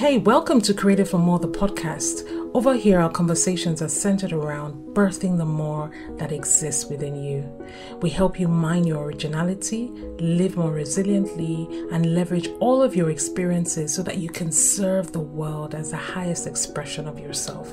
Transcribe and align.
Hey, 0.00 0.16
welcome 0.16 0.62
to 0.62 0.72
Created 0.72 1.10
for 1.10 1.18
More, 1.18 1.38
the 1.38 1.46
podcast. 1.46 2.26
Over 2.54 2.74
here, 2.74 3.00
our 3.00 3.10
conversations 3.10 3.82
are 3.82 3.88
centered 3.90 4.32
around 4.32 4.94
birthing 4.94 5.36
the 5.36 5.44
more 5.44 5.90
that 6.16 6.32
exists 6.32 6.86
within 6.86 7.22
you. 7.22 7.44
We 8.00 8.08
help 8.08 8.40
you 8.40 8.48
mine 8.48 8.84
your 8.84 9.04
originality, 9.04 9.88
live 10.18 10.56
more 10.56 10.70
resiliently, 10.72 11.92
and 11.92 12.14
leverage 12.14 12.48
all 12.60 12.82
of 12.82 12.96
your 12.96 13.10
experiences 13.10 13.94
so 13.94 14.02
that 14.04 14.16
you 14.16 14.30
can 14.30 14.50
serve 14.50 15.12
the 15.12 15.20
world 15.20 15.74
as 15.74 15.90
the 15.90 15.98
highest 15.98 16.46
expression 16.46 17.06
of 17.06 17.20
yourself. 17.20 17.70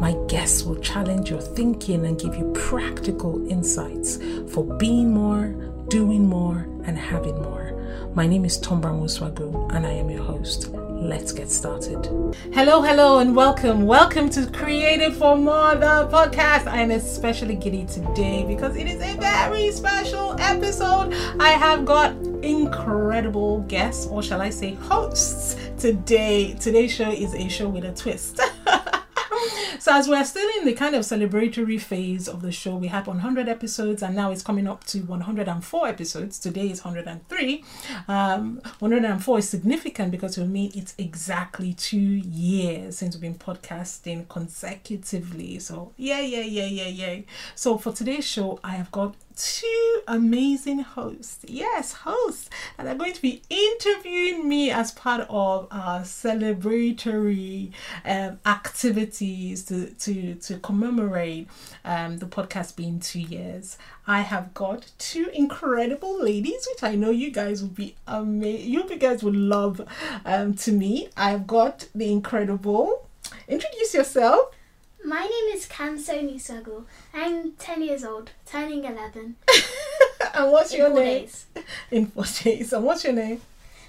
My 0.00 0.16
guests 0.26 0.64
will 0.64 0.80
challenge 0.80 1.30
your 1.30 1.40
thinking 1.40 2.06
and 2.06 2.18
give 2.18 2.34
you 2.34 2.50
practical 2.56 3.48
insights 3.48 4.18
for 4.52 4.64
being 4.78 5.14
more, 5.14 5.46
doing 5.90 6.26
more, 6.26 6.66
and 6.86 6.98
having 6.98 7.40
more. 7.40 8.10
My 8.16 8.26
name 8.26 8.44
is 8.44 8.58
Tombra 8.58 8.90
Muswagu, 8.92 9.72
and 9.72 9.86
I 9.86 9.92
am 9.92 10.10
your 10.10 10.24
host. 10.24 10.74
Let's 11.02 11.32
get 11.32 11.50
started. 11.50 12.06
Hello, 12.54 12.80
hello, 12.80 13.18
and 13.18 13.34
welcome. 13.34 13.86
Welcome 13.86 14.30
to 14.30 14.46
Created 14.46 15.14
for 15.14 15.36
More, 15.36 15.74
the 15.74 16.08
podcast. 16.12 16.68
I 16.68 16.78
am 16.78 16.92
especially 16.92 17.56
giddy 17.56 17.86
today 17.86 18.44
because 18.46 18.76
it 18.76 18.86
is 18.86 19.02
a 19.02 19.16
very 19.18 19.72
special 19.72 20.36
episode. 20.38 21.12
I 21.40 21.50
have 21.50 21.84
got 21.84 22.12
incredible 22.42 23.62
guests, 23.62 24.06
or 24.06 24.22
shall 24.22 24.40
I 24.40 24.50
say, 24.50 24.74
hosts 24.74 25.56
today. 25.76 26.54
Today's 26.54 26.94
show 26.94 27.10
is 27.10 27.34
a 27.34 27.48
show 27.48 27.68
with 27.68 27.84
a 27.84 27.92
twist. 27.92 28.40
So 29.78 29.92
as 29.92 30.08
we're 30.08 30.24
still 30.24 30.48
in 30.58 30.64
the 30.66 30.72
kind 30.74 30.94
of 30.94 31.02
celebratory 31.02 31.80
phase 31.80 32.28
of 32.28 32.42
the 32.42 32.52
show, 32.52 32.76
we 32.76 32.88
had 32.88 33.06
100 33.06 33.48
episodes 33.48 34.02
and 34.02 34.14
now 34.14 34.30
it's 34.30 34.42
coming 34.42 34.68
up 34.68 34.84
to 34.84 35.00
104 35.00 35.88
episodes. 35.88 36.38
Today 36.38 36.70
is 36.70 36.84
103. 36.84 37.64
Um, 38.08 38.60
104 38.78 39.38
is 39.38 39.48
significant 39.48 40.10
because 40.10 40.36
for 40.36 40.42
me 40.42 40.70
it's 40.74 40.94
exactly 40.98 41.72
two 41.74 41.98
years 41.98 42.98
since 42.98 43.14
we've 43.14 43.22
been 43.22 43.34
podcasting 43.34 44.28
consecutively. 44.28 45.58
So 45.58 45.92
yeah, 45.96 46.20
yeah, 46.20 46.42
yeah, 46.42 46.66
yeah, 46.66 46.88
yeah. 46.88 47.22
So 47.54 47.78
for 47.78 47.92
today's 47.92 48.26
show, 48.26 48.60
I 48.62 48.72
have 48.72 48.90
got 48.90 49.14
two 49.36 50.00
amazing 50.06 50.80
hosts. 50.80 51.44
Yes, 51.46 51.92
hosts 51.92 52.50
that 52.76 52.86
are 52.86 52.94
going 52.94 53.12
to 53.12 53.22
be 53.22 53.42
interviewing 53.48 54.48
me 54.48 54.70
as 54.70 54.92
part 54.92 55.26
of 55.28 55.68
our 55.70 56.00
celebratory 56.00 57.72
um, 58.04 58.38
activities 58.46 59.64
to, 59.64 59.90
to, 59.94 60.34
to 60.34 60.58
commemorate 60.58 61.48
um, 61.84 62.18
the 62.18 62.26
podcast 62.26 62.76
being 62.76 63.00
two 63.00 63.20
years. 63.20 63.78
I 64.06 64.22
have 64.22 64.52
got 64.54 64.90
two 64.98 65.30
incredible 65.32 66.22
ladies, 66.22 66.66
which 66.72 66.82
I 66.82 66.94
know 66.94 67.10
you 67.10 67.30
guys 67.30 67.62
will 67.62 67.70
be 67.70 67.94
amazing. 68.06 68.70
You 68.70 68.98
guys 68.98 69.22
would 69.22 69.36
love 69.36 69.80
um, 70.24 70.54
to 70.54 70.72
meet. 70.72 71.10
I've 71.16 71.46
got 71.46 71.88
the 71.94 72.10
incredible. 72.10 73.08
Introduce 73.48 73.94
yourself. 73.94 74.50
My 75.04 75.22
name 75.22 75.56
is 75.56 75.66
Kamso 75.66 76.14
Nisago. 76.22 76.84
I'm 77.12 77.52
10 77.52 77.82
years 77.82 78.04
old, 78.04 78.30
turning 78.46 78.84
11. 78.84 79.36
and 80.34 80.52
what's 80.52 80.72
in 80.72 80.78
your 80.78 80.90
four 80.90 80.98
name? 81.00 81.20
days. 81.22 81.46
In 81.90 82.06
four 82.06 82.24
days. 82.24 82.72
And 82.72 82.84
what's 82.84 83.04
your 83.04 83.12
name? 83.12 83.40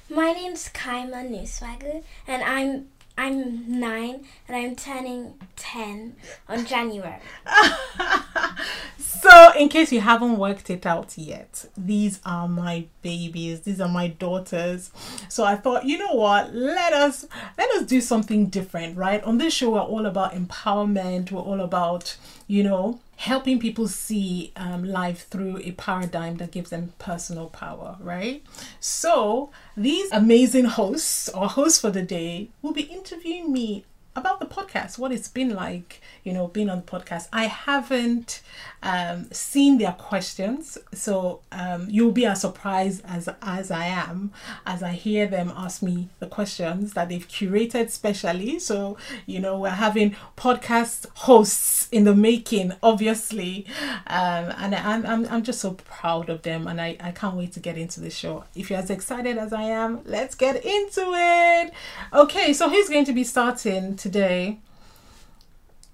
My 0.09 0.31
name's 0.31 0.69
Kaima 0.69 1.23
Newswagger, 1.29 2.03
and 2.27 2.43
I'm 2.43 2.87
I'm 3.17 3.79
nine, 3.79 4.25
and 4.47 4.57
I'm 4.57 4.75
turning 4.75 5.35
ten 5.55 6.15
on 6.49 6.65
January. 6.65 7.19
so, 8.97 9.51
in 9.57 9.69
case 9.69 9.91
you 9.91 10.01
haven't 10.01 10.37
worked 10.37 10.69
it 10.71 10.85
out 10.85 11.15
yet, 11.17 11.65
these 11.77 12.19
are 12.25 12.47
my 12.47 12.85
babies. 13.03 13.61
These 13.61 13.79
are 13.79 13.87
my 13.89 14.07
daughters. 14.07 14.91
So 15.29 15.43
I 15.43 15.55
thought, 15.55 15.85
you 15.85 15.99
know 15.99 16.13
what? 16.13 16.53
Let 16.55 16.93
us 16.93 17.25
let 17.57 17.69
us 17.71 17.83
do 17.83 18.01
something 18.01 18.47
different, 18.47 18.97
right? 18.97 19.23
On 19.23 19.37
this 19.37 19.53
show, 19.53 19.71
we're 19.71 19.81
all 19.81 20.07
about 20.07 20.33
empowerment. 20.33 21.31
We're 21.31 21.41
all 21.41 21.61
about, 21.61 22.17
you 22.47 22.63
know, 22.63 22.99
helping 23.17 23.59
people 23.59 23.87
see 23.87 24.51
um, 24.55 24.83
life 24.83 25.27
through 25.29 25.57
a 25.59 25.71
paradigm 25.71 26.37
that 26.37 26.51
gives 26.51 26.69
them 26.69 26.93
personal 26.99 27.47
power, 27.47 27.97
right? 27.99 28.43
So 28.79 29.51
these 29.77 30.11
amazing 30.11 30.65
hosts 30.65 31.29
or 31.29 31.47
hosts 31.47 31.79
for 31.79 31.89
the 31.89 32.01
day 32.01 32.49
will 32.61 32.73
be 32.73 32.83
interviewing 32.83 33.51
me 33.51 33.85
about 34.15 34.39
the 34.39 34.45
podcast, 34.45 34.97
what 34.97 35.11
it's 35.11 35.27
been 35.27 35.53
like, 35.55 36.01
you 36.23 36.33
know, 36.33 36.47
being 36.47 36.69
on 36.69 36.77
the 36.77 36.83
podcast. 36.83 37.27
I 37.33 37.45
haven't 37.45 38.41
um, 38.83 39.31
seen 39.31 39.77
their 39.77 39.93
questions, 39.93 40.77
so 40.93 41.41
um, 41.51 41.87
you'll 41.89 42.11
be 42.11 42.25
as 42.25 42.41
surprised 42.41 43.01
as 43.05 43.29
as 43.41 43.71
I 43.71 43.85
am 43.85 44.31
as 44.65 44.83
I 44.83 44.91
hear 44.91 45.25
them 45.27 45.51
ask 45.55 45.81
me 45.81 46.09
the 46.19 46.27
questions 46.27 46.93
that 46.93 47.09
they've 47.09 47.27
curated 47.27 47.89
specially. 47.89 48.59
So 48.59 48.97
you 49.25 49.39
know, 49.39 49.59
we're 49.59 49.69
having 49.69 50.15
podcast 50.37 51.07
hosts 51.15 51.87
in 51.91 52.03
the 52.03 52.15
making, 52.15 52.73
obviously, 52.81 53.65
um, 54.07 54.53
and 54.57 54.75
I'm, 54.75 55.05
I'm 55.05 55.27
I'm 55.27 55.43
just 55.43 55.59
so 55.59 55.71
proud 55.71 56.29
of 56.29 56.41
them, 56.43 56.67
and 56.67 56.79
I 56.79 56.97
I 56.99 57.11
can't 57.11 57.35
wait 57.35 57.53
to 57.53 57.59
get 57.59 57.77
into 57.77 57.99
the 57.99 58.09
show. 58.09 58.43
If 58.55 58.69
you're 58.69 58.79
as 58.79 58.89
excited 58.89 59.37
as 59.37 59.53
I 59.53 59.63
am, 59.63 60.01
let's 60.05 60.35
get 60.35 60.63
into 60.63 61.13
it. 61.15 61.73
Okay, 62.13 62.53
so 62.53 62.69
who's 62.69 62.89
going 62.89 63.05
to 63.05 63.13
be 63.13 63.23
starting 63.23 63.95
today? 64.03 64.59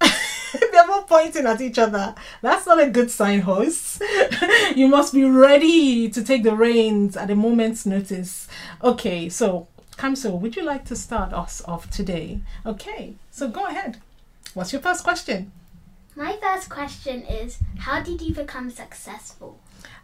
They're 0.00 0.86
both 0.86 1.06
pointing 1.06 1.46
at 1.46 1.60
each 1.60 1.78
other. 1.78 2.16
That's 2.42 2.66
not 2.66 2.82
a 2.82 2.90
good 2.90 3.10
sign, 3.10 3.42
hosts. 3.42 4.00
you 4.76 4.88
must 4.88 5.14
be 5.14 5.24
ready 5.24 6.10
to 6.10 6.24
take 6.24 6.42
the 6.42 6.56
reins 6.56 7.16
at 7.16 7.30
a 7.30 7.36
moment's 7.36 7.86
notice. 7.86 8.48
Okay, 8.82 9.28
so 9.28 9.68
Kamso, 9.96 10.38
would 10.38 10.56
you 10.56 10.64
like 10.64 10.84
to 10.86 10.96
start 10.96 11.32
us 11.32 11.62
off 11.66 11.88
today? 11.88 12.40
Okay, 12.66 13.14
so 13.30 13.48
go 13.48 13.66
ahead. 13.66 13.98
What's 14.54 14.72
your 14.72 14.82
first 14.82 15.04
question? 15.04 15.52
My 16.16 16.36
first 16.42 16.68
question 16.68 17.22
is 17.22 17.58
How 17.78 18.02
did 18.02 18.20
you 18.20 18.34
become 18.34 18.70
successful? 18.70 19.60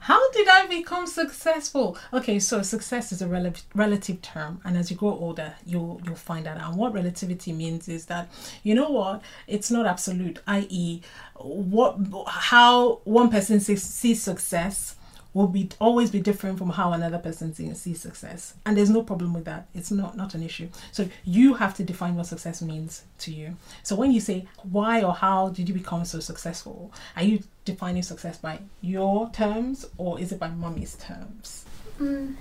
How 0.06 0.30
did 0.30 0.46
I 0.46 0.66
become 0.68 1.08
successful? 1.08 1.98
Okay, 2.12 2.38
so 2.38 2.62
success 2.62 3.10
is 3.10 3.22
a 3.22 3.26
rel- 3.26 3.52
relative 3.74 4.22
term, 4.22 4.60
and 4.64 4.76
as 4.76 4.88
you 4.88 4.96
grow 4.96 5.10
older, 5.10 5.54
you'll 5.66 6.00
you'll 6.04 6.14
find 6.14 6.46
that. 6.46 6.58
And 6.58 6.76
what 6.76 6.92
relativity 6.92 7.52
means 7.52 7.88
is 7.88 8.06
that 8.06 8.30
you 8.62 8.76
know 8.76 8.88
what 8.88 9.20
it's 9.48 9.68
not 9.68 9.84
absolute. 9.84 10.38
I.e., 10.46 11.02
what 11.34 11.98
how 12.28 13.00
one 13.02 13.30
person 13.30 13.58
sees, 13.58 13.82
sees 13.82 14.22
success 14.22 14.94
will 15.36 15.46
be 15.46 15.68
always 15.78 16.10
be 16.10 16.18
different 16.18 16.56
from 16.56 16.70
how 16.70 16.94
another 16.94 17.18
person 17.18 17.52
sees, 17.52 18.00
success, 18.00 18.54
and 18.64 18.74
there's 18.74 18.88
no 18.88 19.02
problem 19.02 19.34
with 19.34 19.44
that. 19.44 19.68
It's 19.74 19.90
not 19.90 20.16
not 20.16 20.34
an 20.34 20.42
issue. 20.42 20.70
So 20.92 21.10
you 21.24 21.52
have 21.54 21.74
to 21.74 21.84
define 21.84 22.14
what 22.16 22.26
success 22.26 22.62
means 22.62 23.04
to 23.18 23.30
you. 23.30 23.56
So 23.82 23.96
when 23.96 24.12
you 24.12 24.20
say 24.20 24.48
why 24.62 25.02
or 25.02 25.12
how 25.12 25.50
did 25.50 25.68
you 25.68 25.74
become 25.74 26.06
so 26.06 26.20
successful, 26.20 26.90
are 27.16 27.22
you 27.22 27.42
defining 27.66 28.02
success 28.02 28.38
by 28.38 28.60
your 28.80 29.28
terms 29.30 29.84
or 29.98 30.18
is 30.18 30.32
it 30.32 30.38
by 30.38 30.48
mommy's 30.48 30.94
terms? 30.94 31.66
Mm, 32.00 32.36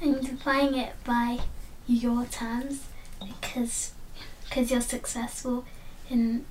I'm 0.00 0.20
defining 0.20 0.78
it 0.78 0.94
by 1.02 1.40
your 1.88 2.24
terms 2.26 2.84
because 3.18 3.94
because 4.44 4.70
you're 4.70 4.80
successful 4.80 5.64
in 6.08 6.46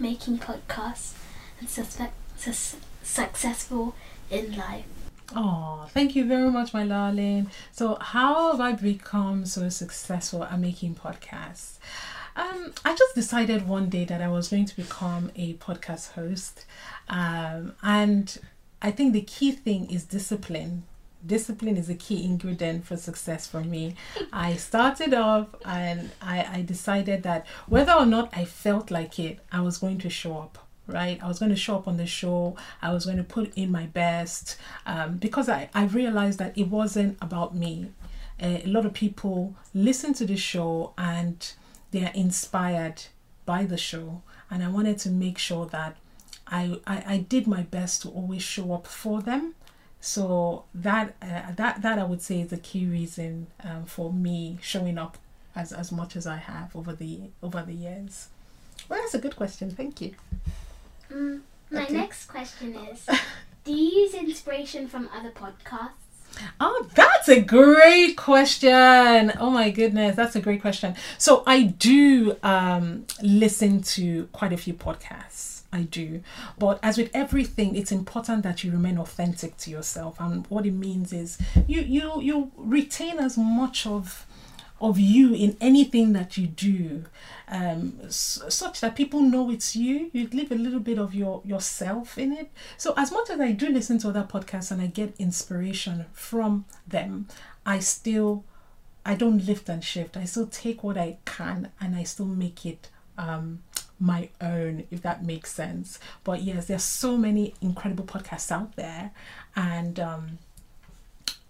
making 0.00 0.38
podcasts 0.38 1.12
and 1.60 1.68
suspe- 1.68 2.10
sus- 2.36 2.76
successful 3.04 3.94
in 4.28 4.56
life. 4.56 5.03
Oh, 5.34 5.86
thank 5.90 6.14
you 6.14 6.26
very 6.26 6.50
much, 6.50 6.74
my 6.74 6.86
darling. 6.86 7.50
So, 7.72 7.96
how 8.00 8.52
have 8.52 8.60
I 8.60 8.72
become 8.72 9.46
so 9.46 9.68
successful 9.68 10.44
at 10.44 10.58
making 10.58 10.96
podcasts? 10.96 11.78
Um, 12.36 12.72
I 12.84 12.94
just 12.94 13.14
decided 13.14 13.66
one 13.66 13.88
day 13.88 14.04
that 14.04 14.20
I 14.20 14.28
was 14.28 14.48
going 14.48 14.66
to 14.66 14.76
become 14.76 15.30
a 15.36 15.54
podcast 15.54 16.12
host. 16.12 16.66
Um, 17.08 17.74
and 17.82 18.36
I 18.82 18.90
think 18.90 19.12
the 19.12 19.22
key 19.22 19.52
thing 19.52 19.90
is 19.90 20.04
discipline. 20.04 20.84
Discipline 21.24 21.76
is 21.78 21.88
a 21.88 21.94
key 21.94 22.22
ingredient 22.24 22.84
for 22.84 22.96
success 22.96 23.46
for 23.46 23.60
me. 23.60 23.94
I 24.32 24.56
started 24.56 25.14
off 25.14 25.46
and 25.64 26.10
I, 26.20 26.58
I 26.58 26.62
decided 26.62 27.22
that 27.22 27.46
whether 27.66 27.92
or 27.92 28.04
not 28.04 28.28
I 28.36 28.44
felt 28.44 28.90
like 28.90 29.18
it, 29.18 29.38
I 29.50 29.62
was 29.62 29.78
going 29.78 29.98
to 29.98 30.10
show 30.10 30.36
up 30.38 30.58
right? 30.86 31.22
I 31.22 31.28
was 31.28 31.38
going 31.38 31.50
to 31.50 31.56
show 31.56 31.76
up 31.76 31.88
on 31.88 31.96
the 31.96 32.06
show. 32.06 32.56
I 32.82 32.92
was 32.92 33.04
going 33.04 33.16
to 33.16 33.24
put 33.24 33.52
in 33.56 33.70
my 33.70 33.86
best 33.86 34.56
um, 34.86 35.16
because 35.16 35.48
I, 35.48 35.70
I 35.74 35.84
realized 35.84 36.38
that 36.38 36.56
it 36.56 36.68
wasn't 36.68 37.18
about 37.20 37.54
me. 37.54 37.90
Uh, 38.42 38.58
a 38.64 38.66
lot 38.66 38.84
of 38.84 38.92
people 38.92 39.54
listen 39.72 40.12
to 40.14 40.26
the 40.26 40.36
show 40.36 40.92
and 40.98 41.52
they 41.92 42.04
are 42.04 42.12
inspired 42.14 43.02
by 43.46 43.64
the 43.64 43.76
show. 43.76 44.22
And 44.50 44.62
i 44.62 44.68
wanted 44.68 44.98
to 44.98 45.10
make 45.10 45.38
sure 45.38 45.66
that 45.66 45.96
i 46.46 46.78
i, 46.86 47.04
I 47.06 47.18
did 47.18 47.46
my 47.46 47.62
best 47.62 48.02
to 48.02 48.08
always 48.08 48.42
show 48.42 48.72
up 48.72 48.86
for 48.86 49.22
them. 49.22 49.54
So 50.00 50.64
that 50.74 51.14
uh, 51.22 51.52
that 51.56 51.82
that 51.82 51.98
i 51.98 52.04
would 52.04 52.20
say 52.22 52.42
is 52.42 52.50
the 52.50 52.58
key 52.58 52.86
reason 52.86 53.46
um, 53.62 53.84
for 53.86 54.12
me 54.12 54.58
showing 54.60 54.98
up 54.98 55.16
as 55.56 55.72
as 55.72 55.90
much 55.90 56.14
as 56.16 56.26
i 56.26 56.36
have 56.36 56.76
over 56.76 56.92
the 56.92 57.20
over 57.42 57.62
the 57.62 57.72
years. 57.72 58.28
Well 58.88 59.00
that's 59.00 59.14
a 59.14 59.18
good 59.18 59.36
question. 59.36 59.70
Thank 59.70 60.00
you 60.00 60.14
Mm, 61.14 61.40
my 61.70 61.84
Okay. 61.84 61.94
next 61.94 62.26
question 62.26 62.74
is 62.90 63.06
Do 63.64 63.72
you 63.72 64.00
use 64.02 64.14
inspiration 64.14 64.88
from 64.88 65.08
other 65.16 65.30
podcasts? 65.30 65.90
Oh, 66.58 66.88
that's 66.96 67.28
a 67.28 67.40
great 67.40 68.16
question. 68.16 69.32
Oh 69.38 69.50
my 69.50 69.70
goodness, 69.70 70.16
that's 70.16 70.34
a 70.34 70.40
great 70.40 70.60
question. 70.60 70.96
So 71.16 71.44
I 71.46 71.62
do 71.62 72.36
um, 72.42 73.06
listen 73.22 73.82
to 73.82 74.28
quite 74.32 74.52
a 74.52 74.56
few 74.56 74.74
podcasts. 74.74 75.62
I 75.72 75.82
do. 75.82 76.22
But 76.58 76.78
as 76.82 76.98
with 76.98 77.10
everything, 77.14 77.74
it's 77.76 77.90
important 77.92 78.42
that 78.44 78.62
you 78.64 78.70
remain 78.72 78.98
authentic 78.98 79.56
to 79.58 79.70
yourself. 79.70 80.16
And 80.20 80.46
what 80.48 80.66
it 80.66 80.70
means 80.72 81.12
is 81.12 81.38
you 81.66 81.80
you 81.80 82.20
you 82.20 82.52
retain 82.56 83.18
as 83.18 83.36
much 83.36 83.86
of 83.86 84.24
of 84.88 84.98
you 84.98 85.34
in 85.34 85.56
anything 85.60 86.12
that 86.12 86.36
you 86.36 86.46
do 86.46 87.04
um, 87.48 87.98
s- 88.04 88.40
such 88.48 88.80
that 88.80 88.94
people 88.96 89.20
know 89.20 89.50
it's 89.50 89.74
you. 89.76 90.10
You 90.12 90.28
leave 90.32 90.50
a 90.52 90.54
little 90.56 90.80
bit 90.80 90.98
of 90.98 91.14
your 91.14 91.42
yourself 91.44 92.18
in 92.18 92.32
it. 92.32 92.50
So 92.76 92.94
as 92.96 93.10
much 93.12 93.30
as 93.30 93.40
i 93.40 93.52
do 93.52 93.68
listen 93.68 93.98
to 94.00 94.08
other 94.08 94.24
podcasts 94.34 94.70
and 94.70 94.80
i 94.80 94.86
get 94.86 95.14
inspiration 95.18 96.06
from 96.12 96.64
them 96.86 97.28
i 97.66 97.78
still 97.78 98.44
i 99.04 99.14
don't 99.14 99.46
lift 99.46 99.68
and 99.68 99.82
shift. 99.84 100.16
I 100.16 100.24
still 100.24 100.46
take 100.46 100.82
what 100.84 100.96
i 100.98 101.18
can 101.24 101.70
and 101.80 101.94
i 101.96 102.02
still 102.04 102.26
make 102.26 102.64
it 102.66 102.88
um, 103.18 103.62
my 104.00 104.28
own 104.40 104.84
if 104.90 105.02
that 105.02 105.24
makes 105.24 105.52
sense. 105.52 105.98
But 106.24 106.42
yes 106.42 106.66
there's 106.66 106.84
so 106.84 107.16
many 107.16 107.54
incredible 107.60 108.04
podcasts 108.04 108.50
out 108.50 108.76
there 108.76 109.12
and 109.56 110.00
um, 110.00 110.38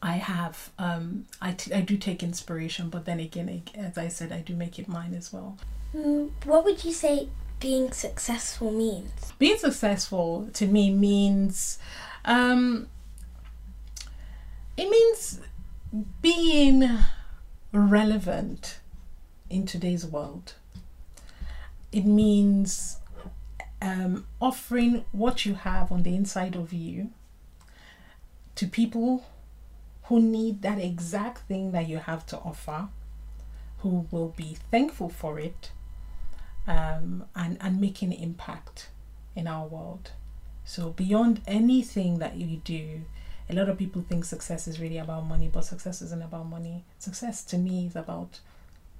I 0.04 0.16
have 0.16 0.70
um, 0.78 1.24
I, 1.40 1.52
t- 1.52 1.72
I 1.72 1.80
do 1.80 1.96
take 1.96 2.22
inspiration, 2.22 2.90
but 2.90 3.06
then 3.06 3.20
again, 3.20 3.62
as 3.74 3.96
I 3.96 4.08
said, 4.08 4.32
I 4.32 4.40
do 4.40 4.54
make 4.54 4.78
it 4.78 4.86
mine 4.86 5.14
as 5.14 5.32
well. 5.32 5.56
Mm, 5.96 6.30
what 6.44 6.62
would 6.66 6.84
you 6.84 6.92
say 6.92 7.30
being 7.58 7.90
successful 7.90 8.70
means? 8.70 9.32
Being 9.38 9.56
successful 9.56 10.50
to 10.52 10.66
me 10.66 10.92
means 10.92 11.78
um, 12.26 12.88
it 14.76 14.90
means 14.90 15.40
being 16.20 16.86
relevant 17.72 18.80
in 19.48 19.64
today's 19.64 20.04
world. 20.04 20.52
It 21.92 22.04
means 22.04 22.98
um, 23.80 24.26
offering 24.38 25.06
what 25.12 25.46
you 25.46 25.54
have 25.54 25.90
on 25.90 26.02
the 26.02 26.14
inside 26.14 26.56
of 26.56 26.74
you 26.74 27.10
to 28.56 28.66
people 28.66 29.24
who 30.04 30.20
need 30.20 30.62
that 30.62 30.78
exact 30.78 31.48
thing 31.48 31.72
that 31.72 31.88
you 31.88 31.98
have 31.98 32.26
to 32.26 32.38
offer, 32.38 32.88
who 33.78 34.06
will 34.10 34.34
be 34.36 34.56
thankful 34.70 35.08
for 35.08 35.38
it, 35.38 35.70
um, 36.66 37.24
and, 37.34 37.56
and 37.60 37.80
making 37.80 38.12
an 38.12 38.20
impact 38.20 38.88
in 39.34 39.46
our 39.46 39.66
world. 39.66 40.12
So, 40.64 40.90
beyond 40.90 41.42
anything 41.46 42.18
that 42.18 42.36
you 42.36 42.58
do, 42.64 43.02
a 43.50 43.54
lot 43.54 43.68
of 43.68 43.78
people 43.78 44.02
think 44.02 44.24
success 44.24 44.66
is 44.66 44.80
really 44.80 44.98
about 44.98 45.26
money, 45.26 45.50
but 45.52 45.64
success 45.64 46.00
isn't 46.00 46.22
about 46.22 46.46
money. 46.46 46.84
Success 46.98 47.44
to 47.44 47.58
me 47.58 47.86
is 47.86 47.96
about 47.96 48.40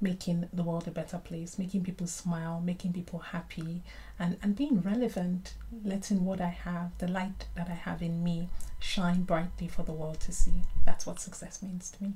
making 0.05 0.49
the 0.53 0.63
world 0.63 0.87
a 0.87 0.91
better 0.93 1.19
place, 1.19 1.59
making 1.59 1.83
people 1.83 2.07
smile, 2.07 2.61
making 2.65 2.93
people 2.93 3.19
happy, 3.19 3.83
and, 4.19 4.37
and 4.43 4.55
being 4.55 4.81
relevant, 4.83 5.55
letting 5.83 6.25
what 6.25 6.41
I 6.41 6.55
have, 6.67 6.91
the 6.99 7.09
light 7.09 7.47
that 7.57 7.69
I 7.69 7.75
have 7.75 8.03
in 8.03 8.23
me, 8.23 8.49
shine 8.79 9.23
brightly 9.23 9.67
for 9.67 9.83
the 9.83 9.93
world 9.93 10.21
to 10.21 10.33
see. 10.33 10.59
That's 10.85 11.07
what 11.07 11.19
success 11.19 11.63
means 11.63 11.91
to 11.93 12.05
me. 12.05 12.13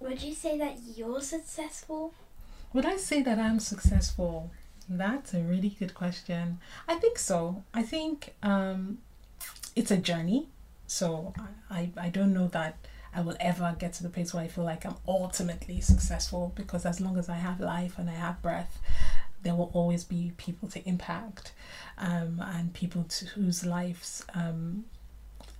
Would 0.00 0.22
you 0.22 0.34
say 0.34 0.58
that 0.58 0.76
you're 0.96 1.22
successful? 1.22 2.12
Would 2.72 2.84
I 2.84 2.96
say 2.96 3.22
that 3.22 3.38
I'm 3.38 3.60
successful? 3.60 4.50
That's 4.88 5.32
a 5.34 5.40
really 5.40 5.70
good 5.70 5.94
question. 5.94 6.58
I 6.86 6.96
think 6.96 7.18
so. 7.18 7.62
I 7.72 7.82
think 7.82 8.34
um, 8.42 8.98
it's 9.76 9.90
a 9.90 9.96
journey. 9.96 10.48
So 10.86 11.32
I, 11.70 11.78
I, 11.78 12.06
I 12.06 12.08
don't 12.08 12.32
know 12.32 12.48
that 12.48 12.76
I 13.14 13.20
will 13.20 13.36
ever 13.40 13.74
get 13.78 13.92
to 13.94 14.02
the 14.02 14.08
place 14.08 14.34
where 14.34 14.42
I 14.44 14.48
feel 14.48 14.64
like 14.64 14.84
I'm 14.84 14.96
ultimately 15.06 15.80
successful 15.80 16.52
because 16.54 16.84
as 16.84 17.00
long 17.00 17.16
as 17.18 17.28
I 17.28 17.36
have 17.36 17.60
life 17.60 17.98
and 17.98 18.08
I 18.08 18.14
have 18.14 18.42
breath, 18.42 18.78
there 19.42 19.54
will 19.54 19.70
always 19.72 20.04
be 20.04 20.32
people 20.36 20.68
to 20.68 20.86
impact 20.88 21.52
um, 21.96 22.42
and 22.44 22.72
people 22.72 23.04
to, 23.04 23.26
whose 23.26 23.64
lives 23.64 24.24
um, 24.34 24.84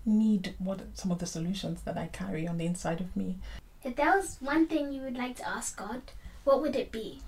need 0.05 0.55
what 0.59 0.81
some 0.95 1.11
of 1.11 1.19
the 1.19 1.27
solutions 1.27 1.83
that 1.83 1.97
I 1.97 2.07
carry 2.07 2.47
on 2.47 2.59
the 2.59 2.67
inside 2.67 3.01
of 3.01 3.17
me. 3.17 3.37
If 3.83 3.97
there 3.97 4.17
was 4.17 4.37
one 4.41 4.67
thing 4.67 4.93
you 4.93 5.03
would 5.03 5.17
like 5.17 5.37
to 5.37 5.49
ask 5.49 5.77
God, 5.77 6.03
what 6.45 6.61
would 6.61 6.75
it 6.77 6.91
be? 6.91 7.21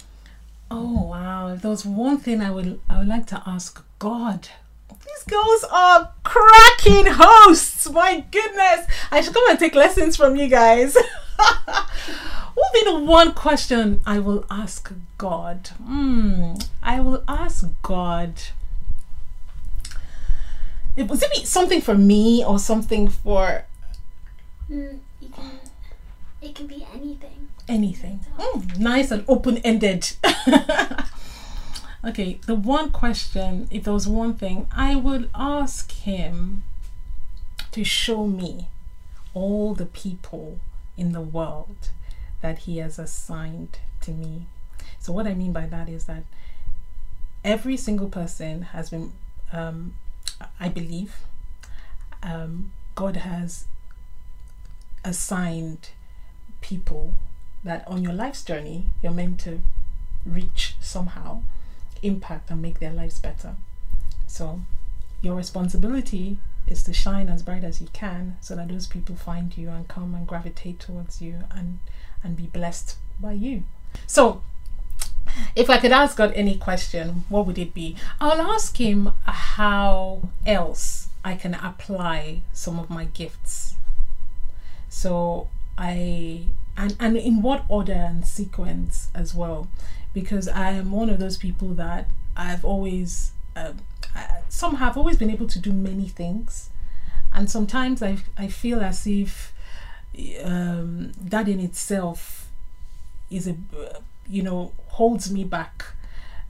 Oh 0.71 1.05
wow! 1.05 1.49
If 1.49 1.63
there 1.63 1.71
was 1.71 1.85
one 1.85 2.19
thing 2.19 2.41
I 2.41 2.51
would 2.51 2.81
I 2.89 2.99
would 2.99 3.09
like 3.09 3.27
to 3.27 3.43
ask 3.47 3.85
God. 3.99 4.49
These 5.17 5.25
girls 5.25 5.65
are 5.71 6.13
cracking 6.25 7.07
hosts. 7.07 7.91
My 7.91 8.25
goodness, 8.31 8.87
I 9.11 9.21
should 9.21 9.35
come 9.35 9.49
and 9.51 9.59
take 9.59 9.75
lessons 9.75 10.17
from 10.17 10.37
you 10.37 10.47
guys. 10.49 10.95
what 11.37 11.87
would 12.57 12.73
be 12.75 12.85
the 12.85 12.99
one 12.99 13.33
question 13.33 14.01
I 14.07 14.19
will 14.19 14.45
ask 14.51 14.93
God? 15.19 15.69
Hmm. 15.85 16.55
I 16.83 17.01
will 17.01 17.25
ask 17.27 17.67
God. 17.83 18.35
It 20.97 21.09
was 21.09 21.23
it 21.23 21.33
be 21.33 21.45
something 21.45 21.81
for 21.81 21.95
me 21.97 22.45
or 22.45 22.59
something 22.59 23.09
for 23.09 23.65
Mm, 24.71 25.01
you 25.21 25.29
can. 25.31 25.51
It 26.41 26.55
can 26.55 26.67
be 26.69 26.87
anything. 26.95 27.49
anything. 27.69 28.21
Mm, 28.39 28.79
nice 28.79 29.11
and 29.11 29.25
open 29.27 29.59
ended. 29.59 30.13
okay, 32.05 32.41
the 32.47 32.55
one 32.55 32.91
question, 32.91 33.69
if 33.71 33.85
there 33.85 33.93
was 33.93 34.09
one 34.09 34.35
thing, 34.35 34.67
I 34.73 34.97
would 34.97 35.31
ask 35.35 35.91
him 35.93 36.65
to 37.73 37.85
show 37.85 38.27
me 38.27 38.69
all 39.35 39.75
the 39.75 39.87
people 39.87 40.59
in 40.97 41.13
the 41.13 41.21
world 41.21 41.91
that 42.41 42.61
he 42.61 42.79
has 42.79 42.99
assigned 42.99 43.79
to 44.01 44.11
me. 44.11 44.47
So, 44.99 45.13
what 45.13 45.27
I 45.27 45.35
mean 45.35 45.53
by 45.53 45.67
that 45.67 45.89
is 45.89 46.05
that 46.07 46.25
every 47.45 47.77
single 47.77 48.09
person 48.09 48.63
has 48.63 48.91
been, 48.91 49.13
um, 49.53 49.95
I 50.59 50.69
believe, 50.69 51.17
um, 52.23 52.73
God 52.95 53.17
has 53.17 53.67
assigned 55.05 55.91
people 56.61 57.15
that 57.65 57.87
on 57.89 58.03
your 58.03 58.13
life's 58.13 58.45
journey 58.45 58.89
you're 59.03 59.13
meant 59.13 59.41
to 59.41 59.61
reach 60.27 60.77
somehow, 60.81 61.43
impact 62.03 62.51
and 62.51 62.63
make 62.63 62.79
their 62.79 62.93
lives 62.93 63.19
better. 63.19 63.57
So 64.27 64.61
your 65.23 65.35
responsibility 65.35 66.39
is 66.67 66.83
to 66.85 66.93
shine 66.93 67.29
as 67.29 67.43
bright 67.43 67.65
as 67.65 67.81
you 67.81 67.89
can 67.93 68.37
so 68.41 68.55
that 68.57 68.69
those 68.69 68.87
people 68.87 69.17
find 69.17 69.57
you 69.57 69.69
and 69.71 69.89
come 69.89 70.15
and 70.15 70.27
gravitate 70.27 70.79
towards 70.79 71.21
you 71.21 71.41
and 71.51 71.79
and 72.23 72.37
be 72.37 72.47
blessed 72.47 72.97
by 73.19 73.33
you. 73.33 73.65
So 74.07 74.43
if 75.57 75.71
I 75.71 75.79
could 75.79 75.93
ask 75.93 76.17
God 76.17 76.33
any 76.35 76.57
question, 76.57 77.25
what 77.29 77.47
would 77.47 77.59
it 77.59 77.73
be? 77.73 77.97
I'll 78.21 78.41
ask 78.41 78.77
him 78.79 79.13
how 79.25 80.29
else 80.45 81.09
I 81.25 81.35
can 81.35 81.55
apply 81.55 82.43
some 82.53 82.79
of 82.79 82.91
my 82.91 83.05
gifts 83.07 83.75
so 84.91 85.49
I 85.79 86.49
and 86.77 86.97
and 86.99 87.17
in 87.17 87.43
what 87.43 87.65
order 87.69 87.93
and 87.93 88.27
sequence 88.27 89.09
as 89.15 89.35
well, 89.35 89.69
because 90.13 90.49
I 90.49 90.73
am 90.73 90.93
one 90.93 91.11
of 91.11 91.19
those 91.19 91.37
people 91.37 91.69
that 91.75 92.11
I've 92.37 92.65
always 92.65 93.33
um, 93.57 93.79
I, 94.15 94.41
some 94.49 94.77
have 94.77 94.97
always 94.97 95.17
been 95.17 95.31
able 95.31 95.47
to 95.49 95.59
do 95.59 95.73
many 95.73 96.09
things, 96.09 96.71
and 97.33 97.51
sometimes 97.51 98.03
I 98.03 98.19
I 98.37 98.49
feel 98.49 98.81
as 98.81 99.07
if 99.07 99.53
um, 100.45 101.13
that 101.21 101.49
in 101.49 101.61
itself 101.61 102.49
is 103.31 103.47
a 103.47 103.57
you 104.29 104.43
know 104.43 104.73
holds 104.89 105.31
me 105.31 105.45
back. 105.45 105.85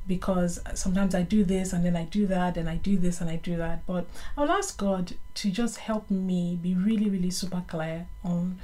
Because 0.07 0.59
sometimes 0.75 1.15
I 1.15 1.23
do 1.23 1.45
this 1.45 1.73
and 1.73 1.85
then 1.85 1.95
I 1.95 2.05
do 2.05 2.27
that 2.27 2.57
and 2.57 2.69
I 2.69 2.77
do 2.77 2.97
this 2.97 3.21
and 3.21 3.31
I 3.31 3.37
do 3.37 3.57
that. 3.59 3.87
But 3.87 4.07
I'll 4.37 4.50
ask 4.50 4.77
God 4.77 5.12
to 5.35 5.50
just 5.53 5.77
help 5.77 6.11
me 6.11 6.59
be 6.61 6.75
really, 6.75 7.09
really 7.09 7.31
super 7.31 7.62
clear 7.69 8.09
on 8.25 8.59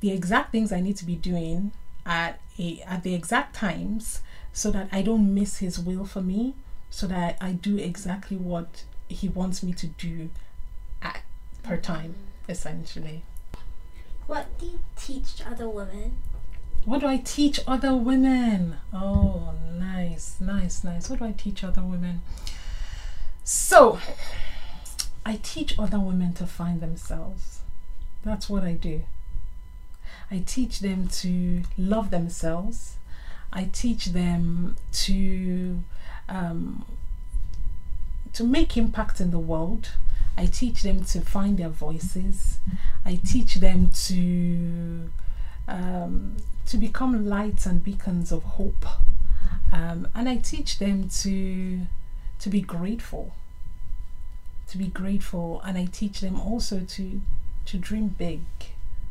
the 0.00 0.10
exact 0.10 0.52
things 0.52 0.72
I 0.72 0.80
need 0.80 0.96
to 0.96 1.04
be 1.04 1.16
doing 1.16 1.72
at 2.06 2.40
a 2.58 2.80
at 2.82 3.02
the 3.02 3.14
exact 3.14 3.54
times 3.54 4.20
so 4.52 4.70
that 4.70 4.88
I 4.90 5.02
don't 5.02 5.32
miss 5.34 5.58
his 5.58 5.78
will 5.78 6.04
for 6.04 6.20
me, 6.22 6.54
so 6.90 7.06
that 7.06 7.36
I 7.40 7.52
do 7.52 7.76
exactly 7.76 8.36
what 8.36 8.84
he 9.08 9.28
wants 9.28 9.62
me 9.62 9.72
to 9.74 9.86
do 9.86 10.30
at 11.02 11.22
per 11.62 11.74
mm-hmm. 11.74 11.82
time, 11.82 12.14
essentially. 12.48 13.22
What 14.26 14.46
do 14.58 14.66
you 14.66 14.80
teach 14.96 15.42
other 15.46 15.68
women? 15.68 16.16
What 16.84 17.00
do 17.00 17.06
I 17.06 17.18
teach 17.18 17.60
other 17.66 17.94
women? 17.94 18.76
Oh, 18.92 19.54
nice, 19.72 20.36
nice, 20.40 20.82
nice. 20.82 21.10
What 21.10 21.18
do 21.18 21.26
I 21.26 21.32
teach 21.32 21.62
other 21.62 21.82
women? 21.82 22.22
So, 23.44 23.98
I 25.26 25.40
teach 25.42 25.78
other 25.78 26.00
women 26.00 26.32
to 26.34 26.46
find 26.46 26.80
themselves. 26.80 27.60
That's 28.22 28.48
what 28.48 28.62
I 28.62 28.72
do. 28.72 29.02
I 30.30 30.38
teach 30.46 30.80
them 30.80 31.08
to 31.08 31.62
love 31.76 32.10
themselves. 32.10 32.96
I 33.52 33.64
teach 33.72 34.06
them 34.06 34.76
to 34.92 35.82
um, 36.28 36.86
to 38.32 38.44
make 38.44 38.76
impact 38.76 39.20
in 39.20 39.32
the 39.32 39.38
world. 39.38 39.90
I 40.36 40.46
teach 40.46 40.82
them 40.82 41.04
to 41.06 41.20
find 41.20 41.58
their 41.58 41.68
voices. 41.68 42.58
I 43.04 43.16
teach 43.16 43.56
them 43.56 43.90
to 44.06 45.10
um, 45.66 46.36
to 46.66 46.78
become 46.78 47.26
lights 47.26 47.66
and 47.66 47.82
beacons 47.82 48.30
of 48.30 48.42
hope. 48.44 48.86
Um, 49.72 50.08
and 50.14 50.28
I 50.28 50.36
teach 50.36 50.78
them 50.78 51.08
to 51.08 51.80
to 52.38 52.48
be 52.48 52.60
grateful. 52.60 53.34
To 54.68 54.78
be 54.78 54.86
grateful, 54.86 55.60
and 55.64 55.76
I 55.76 55.86
teach 55.86 56.20
them 56.20 56.40
also 56.40 56.80
to 56.80 57.20
to 57.66 57.76
dream 57.76 58.08
big, 58.08 58.40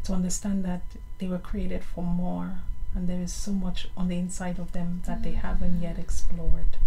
to 0.04 0.14
understand 0.14 0.64
that 0.66 0.82
they 1.20 1.28
were 1.28 1.40
created 1.40 1.84
for 1.84 2.04
more, 2.04 2.60
and 2.96 3.08
there 3.08 3.22
is 3.22 3.34
so 3.34 3.52
much 3.52 3.88
on 3.96 4.08
the 4.08 4.18
inside 4.18 4.60
of 4.60 4.72
them 4.72 5.02
that 5.06 5.24
they 5.24 5.34
haven't 5.34 5.82
yet 5.82 6.00
explored. 6.00 6.78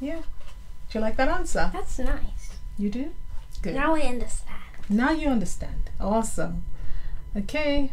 Yeah. 0.00 0.22
Do 0.90 0.98
you 0.98 1.00
like 1.00 1.16
that 1.16 1.28
answer? 1.28 1.70
That's 1.72 1.98
nice. 1.98 2.56
You 2.78 2.90
do? 2.90 3.12
Good. 3.60 3.74
Now 3.74 3.94
I 3.94 4.00
understand. 4.02 4.62
Now 4.88 5.10
you 5.10 5.28
understand. 5.28 5.90
Awesome. 6.00 6.64
Okay. 7.36 7.92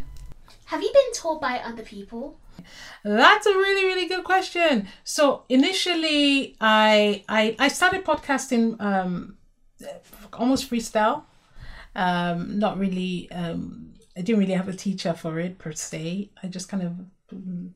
Have 0.66 0.82
you 0.82 0.92
been 0.94 1.14
taught 1.14 1.42
by 1.42 1.60
other 1.60 1.84
people? 1.84 2.38
That's 3.04 3.46
a 3.46 3.54
really, 3.54 3.86
really 3.86 4.08
good 4.08 4.24
question. 4.24 4.88
So 5.04 5.44
initially 5.50 6.56
I 6.62 7.24
I, 7.28 7.56
I 7.60 7.68
started 7.68 8.06
podcasting 8.06 8.80
um 8.80 9.38
almost 10.34 10.70
freestyle. 10.70 11.24
Um 11.96 12.60
not 12.60 12.78
really 12.78 13.30
um 13.32 13.94
I 14.18 14.22
didn't 14.22 14.40
really 14.40 14.54
have 14.54 14.70
a 14.70 14.74
teacher 14.74 15.14
for 15.14 15.40
it 15.40 15.58
per 15.58 15.74
se. 15.74 16.32
I 16.42 16.48
just 16.48 16.70
kind 16.70 16.84
of 16.84 16.94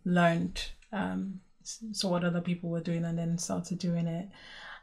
learned 0.05 0.63
um 0.91 1.41
so 1.63 2.07
what 2.09 2.23
other 2.23 2.41
people 2.41 2.69
were 2.69 2.81
doing 2.81 3.05
and 3.05 3.17
then 3.17 3.37
started 3.37 3.79
doing 3.79 4.07
it. 4.07 4.29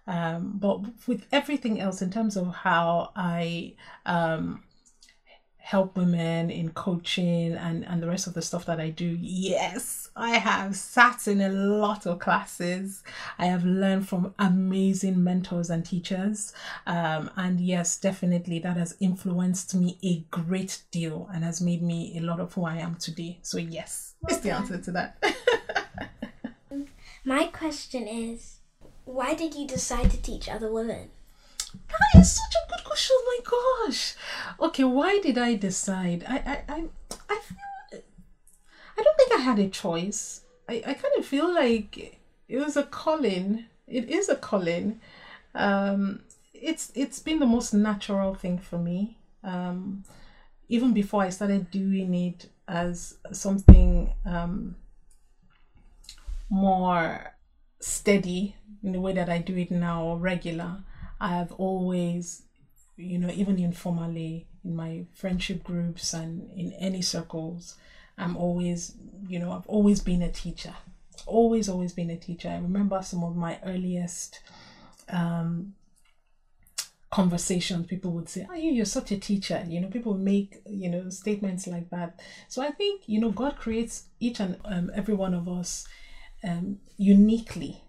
Um, 0.07 0.52
but 0.57 0.83
with 1.09 1.26
everything 1.33 1.81
else, 1.81 2.00
in 2.00 2.11
terms 2.11 2.37
of 2.37 2.55
how 2.55 3.11
I 3.16 3.75
um, 4.05 4.62
help 5.66 5.96
women 5.96 6.49
in 6.49 6.70
coaching 6.70 7.52
and, 7.54 7.85
and 7.87 8.00
the 8.00 8.06
rest 8.06 8.28
of 8.28 8.35
the 8.35 8.40
stuff 8.40 8.64
that 8.64 8.78
I 8.78 8.90
do, 8.90 9.18
yes, 9.20 10.08
I 10.14 10.38
have 10.38 10.76
sat 10.76 11.26
in 11.26 11.40
a 11.40 11.49
lot 11.49 12.06
of 12.06 12.20
classes. 12.20 13.02
I 13.37 13.46
have 13.46 13.64
learned 13.64 14.08
from 14.08 14.32
amazing 14.38 15.25
mentors 15.25 15.68
and 15.68 15.85
teachers. 15.85 16.52
Um, 16.87 17.32
and 17.35 17.61
yes, 17.61 17.99
definitely 17.99 18.61
that 18.61 18.76
has 18.76 18.94
influenced 19.00 19.75
me 19.75 19.99
a 20.04 20.20
great 20.30 20.82
deal 20.92 21.28
and 21.35 21.42
has 21.42 21.61
made 21.61 21.82
me 21.82 22.16
a 22.16 22.20
lot 22.20 22.38
of 22.38 22.54
who 22.54 22.64
I 22.64 22.76
am 22.76 22.94
today. 22.94 23.40
So, 23.42 23.58
yes, 23.58 24.14
is 24.30 24.38
the 24.38 24.52
answer 24.52 24.78
to 24.78 24.92
that. 24.92 25.20
My 27.25 27.46
question 27.49 28.06
is, 28.06 28.61
why 29.04 29.35
did 29.35 29.56
you 29.56 29.66
decide 29.66 30.12
to 30.12 30.23
teach 30.23 30.49
other 30.49 30.73
women? 30.73 31.11
That 31.88 32.21
is 32.21 32.33
such 32.33 32.54
a 32.54 32.71
good 32.71 32.85
question. 32.85 33.16
My 33.26 33.38
gosh. 33.45 34.14
Okay, 34.61 34.85
why 34.85 35.21
did 35.21 35.38
I 35.38 35.54
decide? 35.54 36.25
I 36.28 36.37
I 36.37 36.62
I, 36.68 36.85
I 37.30 37.40
feel 37.40 38.02
I 38.99 39.02
don't 39.02 39.16
think 39.16 39.33
I 39.35 39.42
had 39.42 39.59
a 39.59 39.68
choice. 39.68 40.42
I, 40.68 40.83
I 40.87 40.95
kind 40.95 41.14
of 41.18 41.25
feel 41.26 41.52
like 41.52 42.18
it 42.49 42.59
was 42.59 42.76
a 42.76 42.83
calling. 42.83 43.66
It 43.87 44.09
is 44.09 44.28
a 44.28 44.37
calling. 44.37 45.00
Um, 45.54 46.21
it's 46.54 46.92
it's 46.95 47.18
been 47.18 47.38
the 47.38 47.47
most 47.47 47.75
natural 47.75 48.35
thing 48.35 48.59
for 48.59 48.78
me. 48.78 49.18
Um, 49.45 50.04
even 50.68 50.92
before 50.92 51.23
I 51.23 51.30
started 51.30 51.71
doing 51.71 52.14
it 52.14 52.49
as 52.66 53.18
something 53.33 54.12
um, 54.25 54.76
more 56.50 57.33
steady 57.80 58.56
in 58.83 58.92
the 58.92 59.00
way 59.00 59.12
that 59.12 59.28
I 59.28 59.38
do 59.38 59.56
it 59.56 59.71
now, 59.71 60.14
regular. 60.16 60.83
I 61.20 61.28
have 61.28 61.52
always, 61.52 62.42
you 62.96 63.18
know, 63.18 63.30
even 63.30 63.58
informally 63.58 64.46
in 64.64 64.76
my 64.76 65.06
friendship 65.14 65.64
groups 65.64 66.12
and 66.12 66.50
in 66.52 66.73
any 66.75 67.02
circles, 67.02 67.76
I'm 68.18 68.37
always, 68.37 68.94
you 69.28 69.38
know, 69.38 69.52
I've 69.52 69.66
always 69.66 70.00
been 70.00 70.23
a 70.23 70.30
teacher. 70.30 70.75
Always, 71.26 71.68
always 71.68 71.92
been 71.92 72.11
a 72.11 72.16
teacher. 72.16 72.49
I 72.49 72.56
remember 72.56 73.00
some 73.02 73.25
of 73.25 73.37
my 73.37 73.58
earliest 73.64 74.40
um, 75.08 75.75
conversations. 77.11 77.87
People 77.87 78.12
would 78.12 78.28
say, 78.28 78.46
"Oh, 78.49 78.54
you, 78.54 78.70
you're 78.73 78.85
such 78.85 79.11
a 79.11 79.18
teacher." 79.18 79.64
You 79.66 79.80
know, 79.80 79.88
people 79.88 80.14
make 80.14 80.61
you 80.68 80.90
know 80.90 81.08
statements 81.08 81.66
like 81.66 81.88
that. 81.90 82.20
So 82.49 82.62
I 82.62 82.70
think 82.70 83.02
you 83.06 83.20
know 83.20 83.30
God 83.30 83.56
creates 83.56 84.04
each 84.20 84.40
and 84.40 84.58
um, 84.64 84.90
every 84.94 85.14
one 85.14 85.35
of 85.35 85.49
us 85.49 85.87
um, 86.44 86.78
uniquely, 86.99 87.82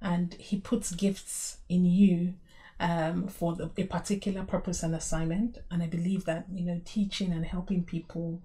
and 0.00 0.34
He 0.34 0.58
puts 0.60 0.92
gifts 0.92 1.58
in 1.68 1.84
you 1.84 2.34
um, 2.80 3.28
for 3.28 3.54
the, 3.54 3.70
a 3.76 3.84
particular 3.84 4.42
purpose 4.42 4.82
and 4.82 4.94
assignment. 4.94 5.58
And 5.70 5.82
I 5.82 5.86
believe 5.86 6.24
that 6.24 6.46
you 6.52 6.64
know 6.64 6.80
teaching 6.84 7.32
and 7.32 7.44
helping 7.44 7.84
people 7.84 8.40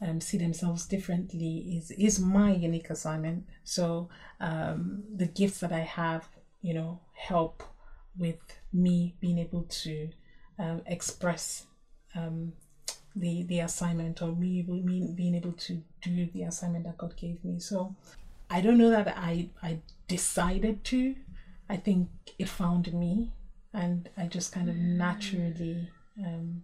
um, 0.00 0.20
see 0.20 0.38
themselves 0.38 0.86
differently 0.86 1.76
is 1.76 1.90
is 1.92 2.18
my 2.18 2.52
unique 2.52 2.90
assignment. 2.90 3.46
So 3.62 4.08
um, 4.40 5.04
the 5.14 5.26
gifts 5.26 5.60
that 5.60 5.72
I 5.72 5.80
have, 5.80 6.28
you 6.62 6.74
know, 6.74 7.00
help 7.12 7.62
with 8.18 8.40
me 8.72 9.14
being 9.20 9.38
able 9.38 9.62
to 9.62 10.08
um, 10.58 10.82
express 10.86 11.66
um, 12.14 12.52
the 13.14 13.44
the 13.44 13.60
assignment 13.60 14.22
or 14.22 14.32
me, 14.32 14.62
me 14.62 15.12
being 15.14 15.34
able 15.34 15.52
to 15.52 15.82
do 16.02 16.28
the 16.32 16.42
assignment 16.42 16.84
that 16.84 16.98
God 16.98 17.16
gave 17.16 17.44
me. 17.44 17.60
So 17.60 17.94
I 18.50 18.60
don't 18.60 18.78
know 18.78 18.90
that 18.90 19.14
I 19.16 19.48
I 19.62 19.78
decided 20.08 20.84
to. 20.84 21.14
I 21.68 21.76
think 21.76 22.08
it 22.38 22.48
found 22.48 22.92
me, 22.92 23.32
and 23.74 24.08
I 24.16 24.26
just 24.26 24.52
kind 24.52 24.68
of 24.68 24.76
naturally 24.76 25.88
um, 26.24 26.62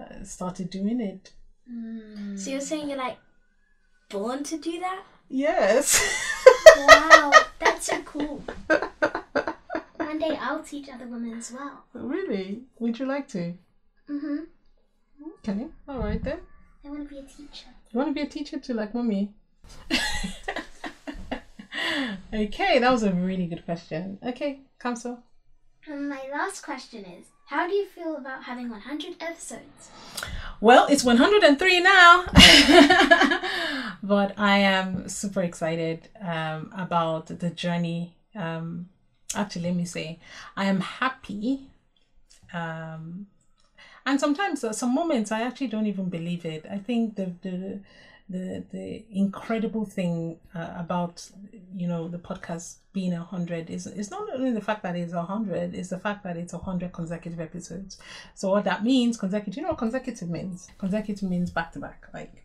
uh, 0.00 0.22
started 0.22 0.70
doing 0.70 1.00
it. 1.00 1.32
So 2.38 2.50
you're 2.50 2.60
saying 2.60 2.88
you're 2.88 2.98
like 2.98 3.18
born 4.08 4.44
to 4.44 4.56
do 4.56 4.80
that? 4.80 5.02
Yes. 5.28 6.00
Wow, 6.76 7.32
that's 7.58 7.86
so 7.86 8.00
cool. 8.02 8.42
One 9.96 10.18
day 10.18 10.36
I'll 10.40 10.62
teach 10.62 10.88
other 10.88 11.06
women 11.06 11.32
as 11.38 11.52
well. 11.52 11.84
really? 11.92 12.62
Would 12.78 12.98
you 12.98 13.06
like 13.06 13.26
to? 13.28 13.54
Mm-hmm. 14.08 14.38
Okay. 15.38 15.66
All 15.88 15.98
right 15.98 16.22
then. 16.22 16.40
I 16.84 16.88
want 16.88 17.08
to 17.08 17.14
be 17.14 17.20
a 17.20 17.22
teacher. 17.22 17.68
You 17.90 17.98
want 17.98 18.10
to 18.10 18.14
be 18.14 18.20
a 18.20 18.26
teacher 18.28 18.58
too, 18.58 18.74
like 18.74 18.94
mommy? 18.94 19.32
okay, 22.32 22.78
that 22.78 22.92
was 22.92 23.02
a 23.02 23.12
really 23.12 23.46
good 23.46 23.64
question. 23.64 24.18
Okay, 24.22 24.60
Kamso. 24.78 25.18
And 25.86 26.08
my 26.08 26.22
last 26.32 26.62
question 26.62 27.04
is, 27.04 27.26
how 27.46 27.68
do 27.68 27.74
you 27.74 27.84
feel 27.86 28.16
about 28.16 28.44
having 28.44 28.70
100 28.70 29.16
episodes? 29.20 29.90
Well, 30.60 30.86
it's 30.86 31.04
103 31.04 31.80
now, 31.80 32.24
but 34.02 34.38
I 34.38 34.58
am 34.58 35.08
super 35.10 35.42
excited 35.42 36.08
um, 36.22 36.72
about 36.74 37.26
the 37.26 37.50
journey. 37.50 38.14
Um, 38.34 38.88
actually, 39.34 39.62
let 39.62 39.74
me 39.74 39.84
say, 39.84 40.18
I 40.56 40.64
am 40.64 40.80
happy. 40.80 41.68
Um, 42.54 43.26
and 44.06 44.18
sometimes, 44.18 44.64
uh, 44.64 44.72
some 44.72 44.94
moments, 44.94 45.30
I 45.30 45.42
actually 45.42 45.66
don't 45.66 45.86
even 45.86 46.08
believe 46.08 46.46
it. 46.46 46.64
I 46.70 46.78
think 46.78 47.16
the 47.16 47.32
the 47.42 47.80
the 48.28 48.64
the 48.72 49.04
incredible 49.10 49.84
thing 49.84 50.38
uh, 50.54 50.72
about 50.76 51.30
you 51.74 51.86
know 51.86 52.08
the 52.08 52.18
podcast 52.18 52.76
being 52.92 53.12
a 53.12 53.22
hundred 53.22 53.68
is 53.68 53.86
it's 53.86 54.10
not 54.10 54.28
only 54.32 54.50
the 54.50 54.60
fact 54.60 54.82
that 54.82 54.96
it's 54.96 55.12
a 55.12 55.22
hundred, 55.22 55.74
it's 55.74 55.90
the 55.90 55.98
fact 55.98 56.24
that 56.24 56.36
it's 56.36 56.52
a 56.52 56.58
hundred 56.58 56.92
consecutive 56.92 57.40
episodes. 57.40 57.98
So 58.34 58.50
what 58.50 58.64
that 58.64 58.82
means, 58.82 59.16
consecutive. 59.16 59.56
You 59.56 59.62
know 59.62 59.70
what 59.70 59.78
consecutive 59.78 60.30
means? 60.30 60.68
Consecutive 60.78 61.28
means 61.28 61.50
back 61.50 61.72
to 61.72 61.80
back. 61.80 62.06
Like 62.14 62.44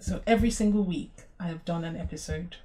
so, 0.00 0.20
every 0.26 0.50
single 0.50 0.82
week 0.82 1.12
I 1.38 1.48
have 1.48 1.64
done 1.64 1.84
an 1.84 1.96
episode, 1.96 2.56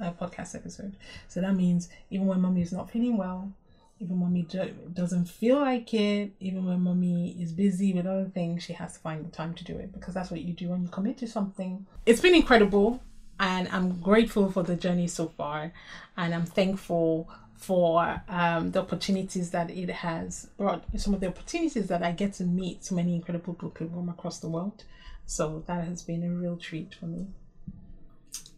a 0.00 0.12
podcast 0.12 0.54
episode. 0.54 0.96
So 1.28 1.40
that 1.40 1.54
means 1.54 1.88
even 2.10 2.26
when 2.26 2.40
mommy 2.40 2.62
is 2.62 2.72
not 2.72 2.90
feeling 2.90 3.16
well, 3.16 3.52
even 3.98 4.20
when 4.20 4.30
mommy 4.32 4.46
doesn't 4.92 5.24
feel 5.24 5.58
like 5.58 5.94
it, 5.94 6.32
even 6.38 6.66
when 6.66 6.80
mommy 6.80 7.36
is 7.40 7.52
busy 7.52 7.94
with 7.94 8.06
other 8.06 8.26
things, 8.26 8.62
she 8.62 8.74
has 8.74 8.94
to 8.94 8.98
find 9.00 9.24
the 9.24 9.30
time 9.30 9.54
to 9.54 9.64
do 9.64 9.76
it 9.76 9.92
because 9.92 10.12
that's 10.12 10.30
what 10.30 10.42
you 10.42 10.52
do 10.52 10.68
when 10.68 10.82
you 10.82 10.88
commit 10.88 11.16
to 11.18 11.26
something. 11.26 11.86
It's 12.04 12.20
been 12.20 12.34
incredible, 12.34 13.02
and 13.40 13.68
I'm 13.68 14.00
grateful 14.00 14.52
for 14.52 14.62
the 14.62 14.76
journey 14.76 15.08
so 15.08 15.28
far, 15.28 15.72
and 16.16 16.34
I'm 16.34 16.44
thankful 16.44 17.30
for 17.54 18.22
um, 18.28 18.70
the 18.72 18.80
opportunities 18.80 19.50
that 19.52 19.70
it 19.70 19.88
has 19.88 20.50
brought. 20.58 20.84
Some 20.98 21.14
of 21.14 21.20
the 21.20 21.28
opportunities 21.28 21.88
that 21.88 22.02
I 22.02 22.12
get 22.12 22.34
to 22.34 22.44
meet 22.44 22.84
so 22.84 22.94
many 22.94 23.14
incredible 23.14 23.54
people 23.54 23.88
from 23.88 24.10
across 24.10 24.40
the 24.40 24.48
world. 24.48 24.84
So 25.24 25.64
that 25.66 25.84
has 25.84 26.02
been 26.02 26.22
a 26.22 26.30
real 26.30 26.58
treat 26.58 26.94
for 26.94 27.06
me. 27.06 27.28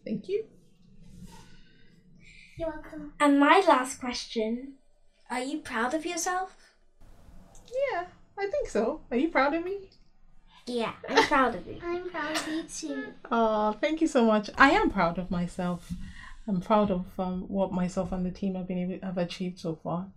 Thank 0.05 0.27
you. 0.27 0.45
You're 2.57 2.69
welcome. 2.71 3.13
And 3.21 3.39
my 3.39 3.63
last 3.65 4.01
question 4.01 4.73
Are 5.29 5.41
you 5.41 5.59
proud 5.59 5.93
of 5.93 6.05
yourself? 6.05 6.55
Yeah, 7.67 8.05
I 8.37 8.47
think 8.47 8.67
so. 8.69 9.01
Are 9.11 9.17
you 9.17 9.29
proud 9.29 9.53
of 9.53 9.63
me? 9.63 9.89
Yeah, 10.65 10.93
I'm 11.07 11.27
proud 11.27 11.55
of 11.55 11.67
you. 11.67 11.77
I'm 11.83 12.09
proud 12.09 12.35
of 12.35 12.47
you 12.47 12.63
too. 12.63 13.13
Oh, 13.31 13.73
thank 13.73 14.01
you 14.01 14.07
so 14.07 14.25
much. 14.25 14.49
I 14.57 14.71
am 14.71 14.89
proud 14.89 15.17
of 15.17 15.29
myself. 15.31 15.91
I'm 16.47 16.61
proud 16.61 16.89
of 16.89 17.05
um, 17.19 17.41
what 17.47 17.71
myself 17.71 18.11
and 18.11 18.25
the 18.25 18.31
team 18.31 18.55
have 18.55 18.67
been 18.67 18.79
able 18.91 19.05
have 19.05 19.17
achieved 19.19 19.59
so 19.59 19.75
far. 19.83 20.07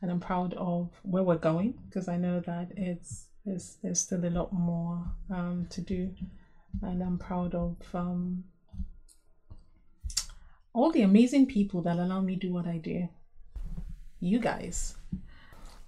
and 0.00 0.10
I'm 0.10 0.20
proud 0.20 0.54
of 0.54 0.90
where 1.02 1.22
we're 1.22 1.36
going 1.36 1.74
because 1.88 2.08
I 2.08 2.16
know 2.16 2.40
that 2.40 2.68
it's 2.76 3.26
there's 3.44 3.78
there's 3.82 4.00
still 4.00 4.24
a 4.24 4.30
lot 4.30 4.52
more 4.52 5.02
um, 5.30 5.66
to 5.70 5.80
do, 5.80 6.14
and 6.82 7.02
I'm 7.02 7.18
proud 7.18 7.54
of 7.54 7.76
um, 7.94 8.44
all 10.72 10.92
the 10.92 11.02
amazing 11.02 11.46
people 11.46 11.82
that 11.82 11.96
allow 11.98 12.20
me 12.20 12.34
to 12.34 12.46
do 12.46 12.52
what 12.52 12.66
I 12.66 12.78
do. 12.78 13.08
You 14.20 14.38
guys, 14.40 14.96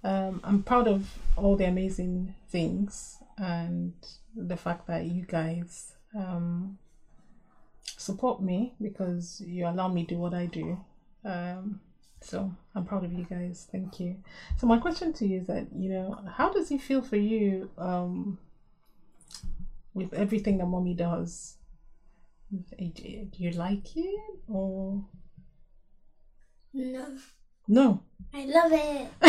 um, 0.03 0.41
I'm 0.43 0.63
proud 0.63 0.87
of 0.87 1.17
all 1.37 1.55
the 1.55 1.65
amazing 1.65 2.33
things 2.49 3.17
and 3.37 3.93
the 4.35 4.55
fact 4.55 4.87
that 4.87 5.05
you 5.05 5.25
guys 5.25 5.93
um, 6.15 6.77
support 7.97 8.41
me 8.41 8.73
because 8.81 9.41
you 9.45 9.67
allow 9.67 9.87
me 9.87 10.03
to 10.05 10.15
do 10.15 10.19
what 10.19 10.33
I 10.33 10.45
do. 10.45 10.79
Um, 11.25 11.81
so 12.21 12.51
I'm 12.75 12.85
proud 12.85 13.03
of 13.03 13.13
you 13.13 13.25
guys. 13.25 13.67
Thank 13.71 13.99
you. 13.99 14.17
So 14.57 14.67
my 14.67 14.77
question 14.77 15.11
to 15.13 15.27
you 15.27 15.41
is 15.41 15.47
that 15.47 15.67
you 15.75 15.89
know 15.89 16.17
how 16.35 16.51
does 16.51 16.71
it 16.71 16.81
feel 16.81 17.01
for 17.01 17.17
you 17.17 17.69
um, 17.77 18.37
with 19.93 20.13
everything 20.13 20.57
that 20.59 20.67
mommy 20.67 20.93
does? 20.93 21.57
Do 22.51 22.91
you 23.37 23.51
like 23.51 23.95
it 23.95 24.19
or 24.47 25.05
No. 26.73 27.17
No? 27.67 28.01
I 28.33 28.45
love 28.45 28.71
it. 28.73 29.07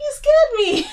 You 0.00 0.12
scared 0.14 0.52
me. 0.58 0.86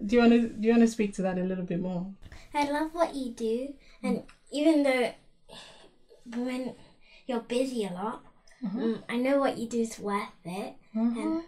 do 0.06 0.16
you 0.16 0.20
want 0.20 0.32
to 0.32 0.48
do 0.48 0.66
you 0.68 0.70
want 0.70 0.82
to 0.82 0.88
speak 0.88 1.14
to 1.14 1.22
that 1.22 1.38
a 1.38 1.42
little 1.42 1.64
bit 1.64 1.80
more? 1.80 2.12
I 2.54 2.70
love 2.70 2.90
what 2.94 3.14
you 3.14 3.30
do, 3.32 3.74
and 4.02 4.22
even 4.52 4.82
though 4.82 5.12
when 6.36 6.74
you're 7.26 7.40
busy 7.40 7.84
a 7.86 7.92
lot, 7.92 8.22
um, 8.64 9.02
I 9.08 9.16
know 9.16 9.38
what 9.38 9.56
you 9.58 9.68
do 9.68 9.80
is 9.80 9.98
worth 9.98 10.28
it, 10.44 10.74
and 10.94 11.42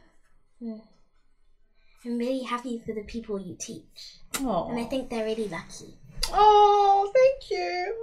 mm, 0.62 0.80
I'm 2.04 2.18
really 2.18 2.42
happy 2.44 2.80
for 2.85 2.92
the 2.94 3.02
people 3.02 3.38
you 3.40 3.56
teach, 3.59 4.16
Oh, 4.40 4.68
and 4.71 4.78
I 4.78 4.85
think 4.85 5.11
they're 5.11 5.25
really 5.25 5.49
lucky. 5.49 5.99
oh, 6.32 7.12
thank 7.14 7.50
you. 7.50 7.94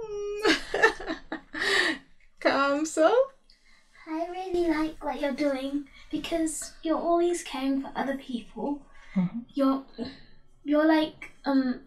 Kamso. 2.40 3.10
I 4.08 4.26
really 4.30 4.68
like 4.68 5.04
what 5.04 5.20
you're 5.20 5.32
doing 5.32 5.84
because 6.10 6.72
you're 6.82 6.98
always 6.98 7.42
caring 7.42 7.82
for 7.82 7.92
other 7.94 8.16
people. 8.16 8.82
Mhm. 9.14 9.44
You're 9.54 9.82
you're 10.64 10.86
like 10.86 11.30
um 11.44 11.80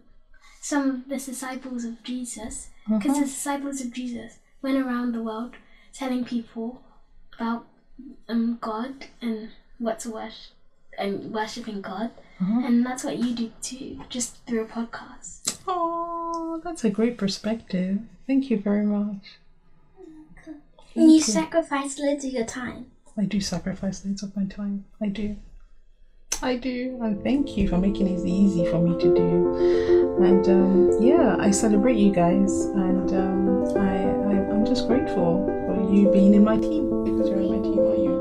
some 0.60 0.88
of 0.90 1.08
the 1.08 1.16
disciples 1.18 1.84
of 1.84 2.02
Jesus 2.02 2.70
because 2.88 3.18
the 3.18 3.24
disciples 3.26 3.80
of 3.82 3.92
Jesus 3.92 4.38
went 4.62 4.78
around 4.78 5.12
the 5.12 5.22
world 5.22 5.54
telling 5.92 6.24
people 6.24 6.82
about 7.34 7.66
um 8.28 8.58
God 8.60 9.06
and 9.20 9.50
what 9.78 10.00
to 10.00 10.10
worship 10.10 10.52
and 10.98 11.32
worshiping 11.34 11.80
God. 11.82 12.10
And 12.66 12.84
that's 12.84 13.04
what 13.04 13.16
you 13.18 13.34
do 13.34 13.52
too, 13.62 14.00
just 14.10 14.44
through 14.46 14.64
a 14.64 14.66
podcast. 14.66 15.56
Oh, 15.66 15.93
that's 16.64 16.82
a 16.82 16.90
great 16.90 17.18
perspective. 17.18 17.98
Thank 18.26 18.50
you 18.50 18.58
very 18.58 18.86
much. 18.86 19.38
And 20.94 21.12
you 21.12 21.20
sacrifice 21.20 21.98
loads 21.98 22.24
of 22.24 22.32
your 22.32 22.46
time. 22.46 22.86
I 23.16 23.24
do 23.24 23.40
sacrifice 23.40 24.04
loads 24.04 24.22
of 24.22 24.34
my 24.36 24.46
time. 24.46 24.86
I 25.00 25.08
do. 25.08 25.36
I 26.42 26.56
do. 26.56 26.98
And 27.02 27.22
thank 27.22 27.56
you 27.56 27.68
for 27.68 27.78
making 27.78 28.06
it 28.08 28.26
easy 28.26 28.64
for 28.70 28.78
me 28.80 28.98
to 29.00 29.14
do. 29.14 30.16
And 30.22 30.48
um, 30.48 31.02
yeah, 31.02 31.36
I 31.38 31.50
celebrate 31.50 31.96
you 31.96 32.12
guys. 32.12 32.64
And 32.66 33.10
um, 33.12 33.64
I, 33.76 33.96
I, 34.32 34.50
I'm 34.50 34.64
just 34.64 34.88
grateful 34.88 35.46
for 35.66 35.92
you 35.92 36.10
being 36.10 36.34
in 36.34 36.44
my 36.44 36.56
team 36.56 37.04
because 37.04 37.28
you're 37.28 37.40
in 37.40 37.50
my 37.50 37.62
team, 37.62 37.80
are 37.80 37.96
you? 37.96 38.14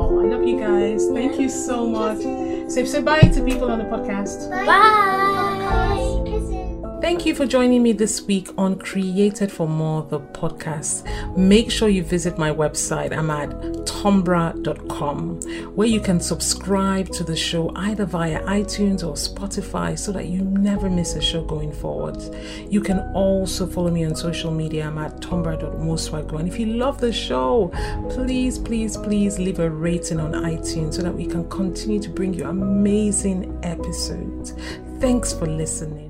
Oh, 0.00 0.20
I 0.20 0.24
love 0.24 0.46
you 0.46 0.58
guys. 0.58 1.06
Thank 1.08 1.38
you 1.38 1.48
so 1.48 1.86
much. 1.86 2.22
So 2.70 2.84
say 2.84 3.00
bye 3.02 3.20
to 3.20 3.44
people 3.44 3.70
on 3.70 3.78
the 3.78 3.84
podcast. 3.84 4.50
Bye. 4.50 5.08
Kisses. 5.68 6.27
Thank 7.08 7.24
you 7.24 7.34
for 7.34 7.46
joining 7.46 7.82
me 7.82 7.92
this 7.92 8.20
week 8.20 8.50
on 8.58 8.78
Created 8.78 9.50
for 9.50 9.66
More, 9.66 10.02
the 10.02 10.20
podcast. 10.20 11.06
Make 11.38 11.70
sure 11.70 11.88
you 11.88 12.04
visit 12.04 12.36
my 12.36 12.50
website. 12.50 13.16
I'm 13.16 13.30
at 13.30 13.48
tombra.com, 13.88 15.40
where 15.74 15.88
you 15.88 16.02
can 16.02 16.20
subscribe 16.20 17.08
to 17.12 17.24
the 17.24 17.34
show 17.34 17.72
either 17.76 18.04
via 18.04 18.42
iTunes 18.42 19.02
or 19.02 19.14
Spotify 19.14 19.98
so 19.98 20.12
that 20.12 20.26
you 20.26 20.42
never 20.42 20.90
miss 20.90 21.14
a 21.14 21.22
show 21.22 21.42
going 21.42 21.72
forward. 21.72 22.22
You 22.70 22.82
can 22.82 22.98
also 23.14 23.66
follow 23.66 23.90
me 23.90 24.04
on 24.04 24.14
social 24.14 24.50
media. 24.50 24.86
I'm 24.86 24.98
at 24.98 25.18
tombra.moswago. 25.22 26.38
And 26.38 26.46
if 26.46 26.60
you 26.60 26.66
love 26.66 27.00
the 27.00 27.10
show, 27.10 27.72
please, 28.10 28.58
please, 28.58 28.98
please 28.98 29.38
leave 29.38 29.60
a 29.60 29.70
rating 29.70 30.20
on 30.20 30.32
iTunes 30.32 30.92
so 30.92 31.02
that 31.02 31.14
we 31.14 31.24
can 31.24 31.48
continue 31.48 32.00
to 32.00 32.10
bring 32.10 32.34
you 32.34 32.44
amazing 32.44 33.58
episodes. 33.62 34.52
Thanks 35.00 35.32
for 35.32 35.46
listening. 35.46 36.07